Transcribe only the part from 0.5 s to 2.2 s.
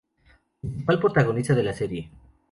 Principal protagonista de la serie.